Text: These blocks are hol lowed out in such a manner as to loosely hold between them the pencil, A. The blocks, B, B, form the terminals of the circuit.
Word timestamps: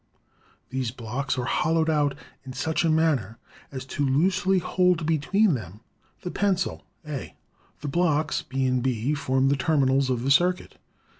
These 0.71 0.89
blocks 0.89 1.37
are 1.37 1.45
hol 1.45 1.75
lowed 1.75 1.87
out 1.87 2.15
in 2.43 2.53
such 2.53 2.83
a 2.83 2.89
manner 2.89 3.37
as 3.71 3.85
to 3.85 4.03
loosely 4.03 4.57
hold 4.57 5.05
between 5.05 5.53
them 5.53 5.81
the 6.23 6.31
pencil, 6.31 6.83
A. 7.07 7.35
The 7.81 7.87
blocks, 7.87 8.41
B, 8.41 8.67
B, 8.71 9.13
form 9.13 9.49
the 9.49 9.55
terminals 9.55 10.09
of 10.09 10.23
the 10.23 10.31
circuit. 10.31 10.79